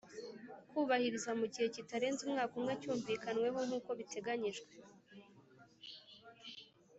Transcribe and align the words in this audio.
Kubahiriza 0.69 1.31
mu 1.39 1.45
gihe 1.51 1.67
kitarenze 1.75 2.19
umwaka 2.23 2.53
umwe 2.59 2.73
cyumvikanweho 2.81 3.59
nk 3.67 3.73
uko 3.79 3.89
biteganyijwe 3.99 4.71